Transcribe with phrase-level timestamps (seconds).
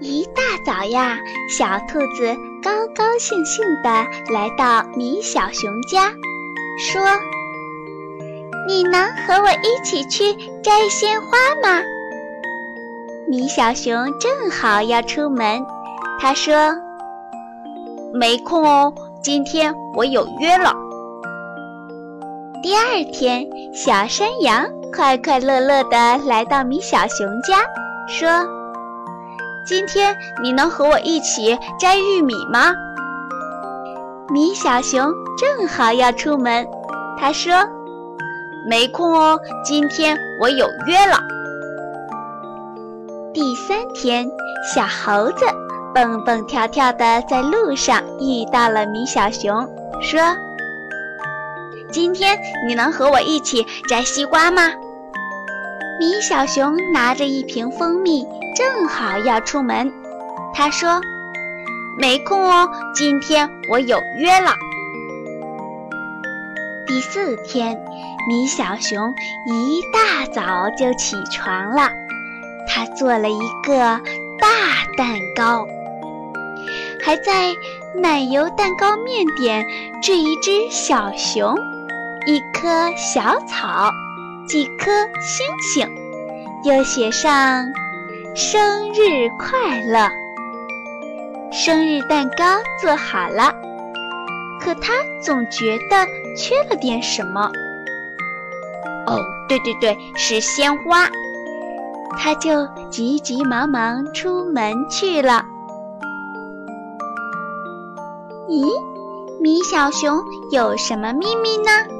[0.00, 1.18] 一大早呀，
[1.58, 6.10] 小兔子高高兴兴地来到米小熊家，
[6.78, 7.02] 说
[8.66, 10.32] ：“你能和我一起去
[10.62, 11.28] 摘鲜花
[11.62, 11.82] 吗？”
[13.28, 15.62] 米小熊正好要出门，
[16.18, 16.54] 他说
[18.14, 20.74] ：“没空哦，今天我有约了。”
[22.62, 27.58] 第二天，小山羊快快乐乐地来到米小熊家，
[28.08, 28.59] 说。
[29.64, 32.72] 今天你能和我一起摘玉米吗？
[34.32, 36.66] 米小熊正好要出门，
[37.18, 37.52] 他说
[38.68, 41.18] ：“没空哦，今天我有约了。”
[43.34, 44.28] 第三天，
[44.74, 45.44] 小猴子
[45.94, 49.68] 蹦蹦跳跳的在路上遇到了米小熊，
[50.00, 50.20] 说
[51.92, 54.72] ：“今天你能和我一起摘西瓜吗？”
[56.00, 58.26] 米小熊拿着一瓶蜂蜜。
[58.56, 59.92] 正好要出门，
[60.54, 60.98] 他说
[62.00, 64.54] ：“没空哦，今天我有约了。”
[66.88, 67.78] 第四天，
[68.26, 69.14] 米小熊
[69.46, 71.90] 一大早就起床了，
[72.66, 74.00] 他做了一个
[74.38, 74.48] 大
[74.96, 75.66] 蛋糕，
[77.04, 77.54] 还在
[77.94, 79.66] 奶油蛋糕面点
[80.02, 81.54] 缀一只小熊、
[82.26, 83.90] 一棵小草、
[84.50, 85.88] 几颗星星，
[86.64, 87.64] 又写上。
[88.34, 90.10] 生日快乐！
[91.52, 92.44] 生日蛋糕
[92.80, 93.54] 做好了，
[94.60, 96.04] 可他总觉得
[96.36, 97.48] 缺了点什么。
[99.06, 101.08] 哦，对对对，是鲜花。
[102.18, 105.44] 他就急急忙忙出门去了。
[108.48, 108.68] 咦，
[109.40, 111.99] 米小熊有什么秘密呢？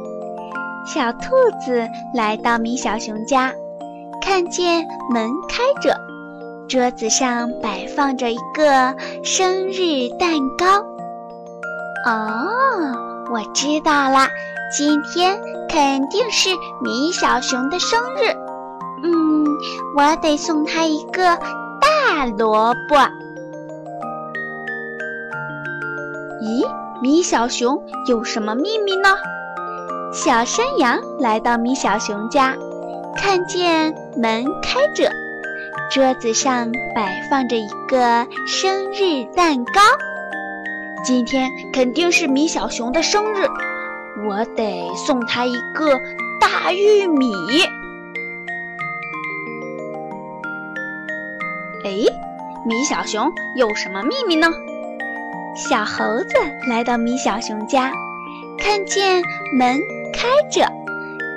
[0.87, 1.29] 小兔
[1.65, 3.53] 子来到米小熊家，
[4.21, 5.95] 看见门开着。
[6.69, 10.81] 桌子上摆放着一个生日蛋糕。
[12.07, 12.49] 哦，
[13.31, 14.29] 我知道了，
[14.77, 16.49] 今天肯定是
[16.81, 18.31] 米小熊的生日。
[19.03, 19.45] 嗯，
[19.97, 21.37] 我得送他一个
[21.81, 22.97] 大萝卜。
[26.41, 26.65] 咦，
[27.03, 29.09] 米小熊有什么秘密呢？
[30.13, 32.57] 小山羊来到米小熊家，
[33.17, 35.09] 看见门开着。
[35.89, 39.81] 桌子上摆放着一个生日蛋糕，
[41.05, 43.47] 今天肯定是米小熊的生日，
[44.27, 46.01] 我得送他一个
[46.41, 47.33] 大玉米。
[51.85, 51.91] 哎，
[52.67, 54.49] 米小熊有什么秘密呢？
[55.55, 56.35] 小猴子
[56.69, 57.93] 来到米小熊家，
[58.59, 59.23] 看见
[59.57, 59.81] 门
[60.13, 60.71] 开着，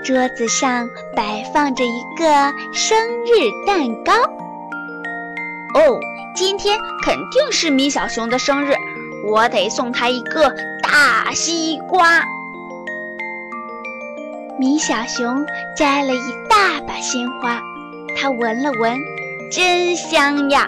[0.04, 2.26] 桌子上摆放着一个
[2.74, 4.14] 生日蛋糕。
[5.76, 6.00] 哦，
[6.36, 8.74] 今天肯定是米小熊的生日，
[9.26, 12.24] 我得送他一个大西瓜。
[14.60, 15.46] 米小熊
[15.76, 17.60] 摘了一大把鲜花，
[18.16, 19.00] 他闻了闻，
[19.52, 20.68] 真香呀！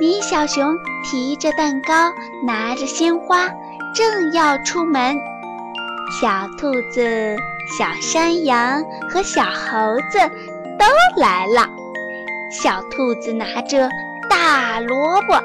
[0.00, 2.12] 米小熊提着蛋糕，
[2.44, 3.48] 拿着鲜花，
[3.94, 5.16] 正要出门，
[6.10, 7.36] 小兔子、
[7.78, 10.18] 小山羊和小猴子
[10.78, 10.84] 都
[11.20, 11.68] 来了。
[12.50, 13.88] 小兔子拿着
[14.30, 15.42] 大萝卜，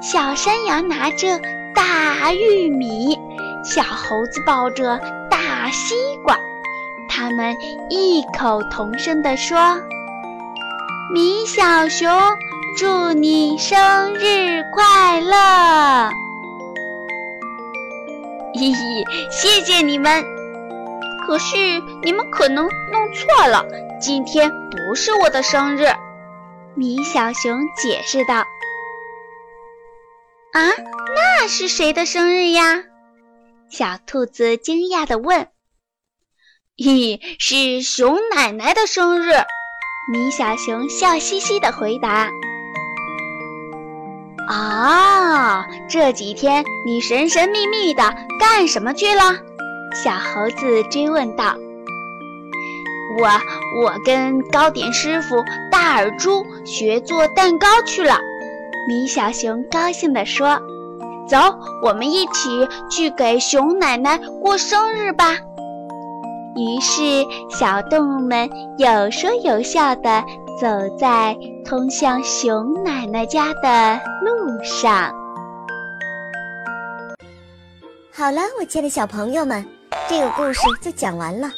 [0.00, 1.40] 小山羊拿着
[1.74, 3.18] 大玉米，
[3.64, 4.98] 小猴子抱着
[5.30, 5.94] 大西
[6.24, 6.36] 瓜。
[7.08, 7.54] 他们
[7.90, 9.58] 异口同声地说
[11.12, 12.08] ：“米小熊，
[12.76, 16.10] 祝你生日快乐！”
[18.58, 20.24] 嘿嘿，谢谢你们。
[21.24, 21.56] 可是
[22.02, 23.64] 你们可能弄错了，
[24.00, 25.86] 今天不是我的生日。
[26.74, 28.44] 米小熊解释道
[30.52, 30.60] ：“啊，
[31.14, 32.82] 那是谁的生日呀？”
[33.70, 35.48] 小兔子惊讶地问。
[36.82, 39.30] “嘿，是熊奶奶的生日。”
[40.10, 42.30] 米小熊笑嘻嘻地回答。
[44.48, 48.02] “啊，这几天你神神秘秘的
[48.40, 49.22] 干什么去了？”
[49.94, 51.54] 小猴子追问道。
[53.20, 53.26] 我
[53.82, 58.18] 我跟糕点师傅大耳猪学做蛋糕去了，
[58.86, 60.60] 米小熊高兴地说
[61.26, 61.36] ：“走，
[61.82, 65.36] 我们一起去给熊奶奶过生日吧。”
[66.54, 68.48] 于是，小动物们
[68.78, 70.22] 有说有笑地
[70.60, 70.66] 走
[70.98, 75.14] 在通向熊奶奶家的路上。
[78.12, 79.64] 好了，我亲爱的小朋友们，
[80.08, 81.50] 这个故事就讲完了。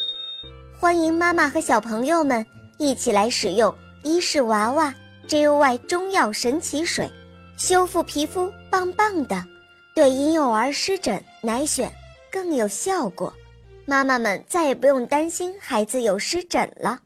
[0.79, 2.45] 欢迎妈妈和小朋友们
[2.79, 4.95] 一起来使用伊氏娃娃
[5.29, 7.11] JUY 中药神奇水，
[7.57, 9.43] 修复皮肤棒棒的，
[9.95, 11.89] 对婴幼儿湿疹奶癣
[12.31, 13.33] 更有效果。
[13.87, 16.99] 妈妈们再也不用担心孩子有湿疹了。